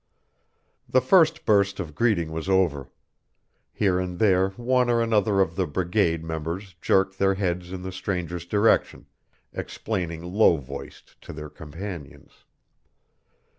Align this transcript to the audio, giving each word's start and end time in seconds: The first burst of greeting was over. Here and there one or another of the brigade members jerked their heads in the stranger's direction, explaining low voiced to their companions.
The 0.89 0.99
first 0.99 1.45
burst 1.45 1.79
of 1.79 1.93
greeting 1.93 2.31
was 2.31 2.49
over. 2.49 2.89
Here 3.71 3.99
and 3.99 4.17
there 4.17 4.49
one 4.57 4.89
or 4.89 4.99
another 4.99 5.41
of 5.41 5.55
the 5.55 5.67
brigade 5.67 6.23
members 6.23 6.73
jerked 6.81 7.19
their 7.19 7.35
heads 7.35 7.71
in 7.71 7.83
the 7.83 7.91
stranger's 7.91 8.47
direction, 8.47 9.05
explaining 9.53 10.23
low 10.23 10.57
voiced 10.57 11.21
to 11.21 11.33
their 11.33 11.49
companions. 11.51 12.45